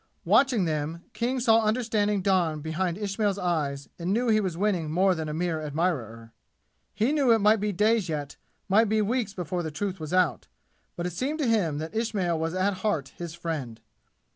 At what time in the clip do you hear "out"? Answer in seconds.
10.11-10.47